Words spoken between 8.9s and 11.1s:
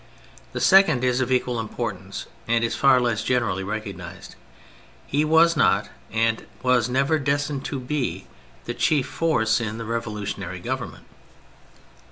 force in the revolutionary Government.